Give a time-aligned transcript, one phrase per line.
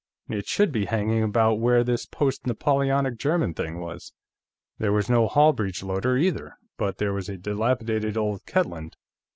[0.29, 4.13] It should be hanging about where this post Napoleonic German thing was.
[4.79, 8.93] There was no Hall breech loader, either, but there was a dilapidated old Ketland.